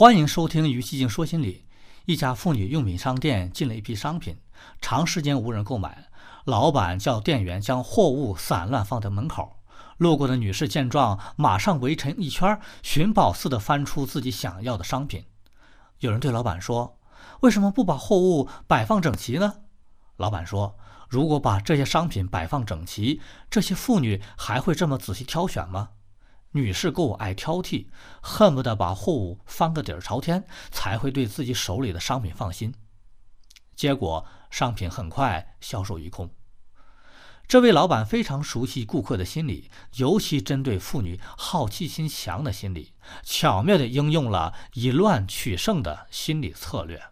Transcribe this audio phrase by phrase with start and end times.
[0.00, 1.66] 欢迎收听《与寂静说心理》。
[2.06, 4.38] 一家妇女用品商店进了一批商品，
[4.80, 6.08] 长时间无人购买，
[6.46, 9.58] 老板叫店员将货物散乱放在门口。
[9.98, 15.26] 路过的女士见状，马上围成一圈，寻宝似的翻出自己想要的商品。
[15.98, 16.98] 有人对老板说
[17.42, 19.56] ：“为什么不把货物摆放整齐呢？”
[20.16, 20.78] 老板说
[21.10, 23.20] ：“如果把这些商品摆放整齐，
[23.50, 25.90] 这些妇女还会这么仔细挑选吗？”
[26.52, 27.86] 女士够爱挑剔，
[28.20, 32.74] 恨不得把货物翻个底儿朝天，才会对自己手里的商品放心。
[33.76, 36.34] 结果商品很快销售一空。
[37.46, 42.92] 这位老板非常熟悉顾客的心理，尤其针对妇女好奇心强的心理，
[43.24, 47.02] 巧妙地应用了以乱取胜的心理策略。